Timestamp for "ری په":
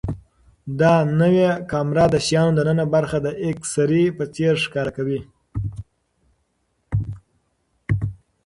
3.89-4.23